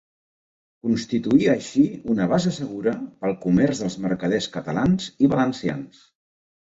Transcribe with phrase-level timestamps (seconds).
[0.87, 2.93] Constituïa així una base segura
[3.25, 6.01] pel comerç dels mercaders catalans i valencians.